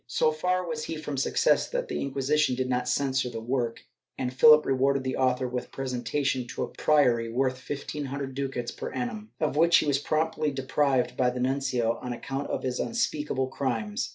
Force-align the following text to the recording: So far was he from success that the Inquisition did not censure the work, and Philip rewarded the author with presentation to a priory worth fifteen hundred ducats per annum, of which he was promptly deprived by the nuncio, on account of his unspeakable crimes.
So 0.07 0.31
far 0.31 0.65
was 0.67 0.85
he 0.85 0.95
from 0.97 1.15
success 1.15 1.69
that 1.69 1.87
the 1.87 2.01
Inquisition 2.01 2.55
did 2.55 2.67
not 2.67 2.87
censure 2.89 3.29
the 3.29 3.39
work, 3.39 3.81
and 4.17 4.33
Philip 4.33 4.65
rewarded 4.65 5.03
the 5.03 5.15
author 5.15 5.47
with 5.47 5.71
presentation 5.71 6.47
to 6.47 6.63
a 6.63 6.67
priory 6.69 7.29
worth 7.31 7.59
fifteen 7.59 8.05
hundred 8.05 8.33
ducats 8.33 8.71
per 8.71 8.91
annum, 8.93 9.29
of 9.39 9.55
which 9.55 9.77
he 9.77 9.85
was 9.85 9.99
promptly 9.99 10.49
deprived 10.49 11.15
by 11.15 11.29
the 11.29 11.39
nuncio, 11.39 11.99
on 12.01 12.13
account 12.13 12.49
of 12.49 12.63
his 12.63 12.79
unspeakable 12.79 13.49
crimes. 13.49 14.09